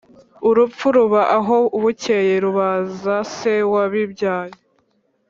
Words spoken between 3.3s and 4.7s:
se wabibyaye,